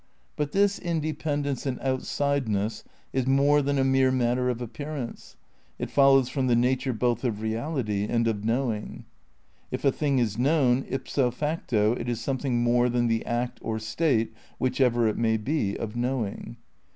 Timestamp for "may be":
15.19-15.77